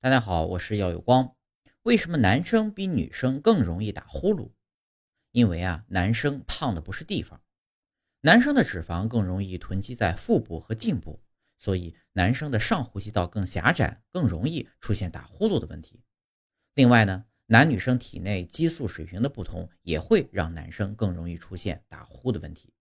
[0.00, 1.34] 大家好，我是耀有光。
[1.82, 4.52] 为什么男生比女生更容易打呼噜？
[5.32, 7.42] 因为啊，男生胖的不是地方，
[8.20, 11.20] 男生的脂肪更容易囤积在腹部和颈部。
[11.58, 16.04] 所以男生的上呼吸道更狭窄，更容易出现打呼噜的问题。
[16.74, 22.72] 另外呢，男女生体内激素水平的不同，也会让男生更容易出现打呼的问题。